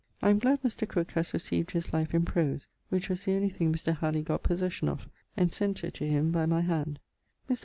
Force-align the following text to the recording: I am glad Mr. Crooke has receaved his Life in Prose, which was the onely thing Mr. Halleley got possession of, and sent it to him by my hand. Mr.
I 0.19 0.31
am 0.31 0.39
glad 0.39 0.63
Mr. 0.63 0.87
Crooke 0.89 1.11
has 1.11 1.29
receaved 1.31 1.69
his 1.73 1.93
Life 1.93 2.15
in 2.15 2.25
Prose, 2.25 2.67
which 2.89 3.07
was 3.07 3.23
the 3.23 3.33
onely 3.33 3.49
thing 3.53 3.71
Mr. 3.71 3.95
Halleley 3.95 4.23
got 4.23 4.41
possession 4.41 4.89
of, 4.89 5.07
and 5.37 5.53
sent 5.53 5.83
it 5.83 5.93
to 5.93 6.07
him 6.07 6.31
by 6.31 6.47
my 6.47 6.61
hand. 6.61 6.97
Mr. 7.47 7.59